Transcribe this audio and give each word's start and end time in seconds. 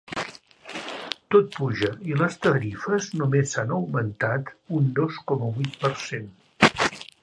Tot 1.35 1.51
puja 1.57 1.91
i 2.13 2.17
les 2.23 2.39
tarifes 2.47 3.11
només 3.23 3.55
s’han 3.55 3.77
augmentat 3.79 4.53
un 4.81 4.93
dos 5.03 5.25
coma 5.31 5.55
vuit 5.61 5.83
per 5.87 5.97
cent. 6.11 6.31